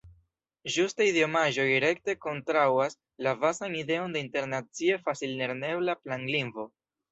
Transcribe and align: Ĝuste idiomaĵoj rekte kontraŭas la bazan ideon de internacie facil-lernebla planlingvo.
Ĝuste 0.75 1.05
idiomaĵoj 1.09 1.65
rekte 1.85 2.15
kontraŭas 2.27 2.97
la 3.27 3.35
bazan 3.45 3.77
ideon 3.83 4.19
de 4.19 4.25
internacie 4.27 4.99
facil-lernebla 5.07 5.99
planlingvo. 6.05 6.69